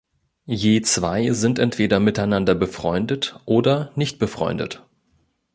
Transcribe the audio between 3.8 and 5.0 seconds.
nicht befreundet.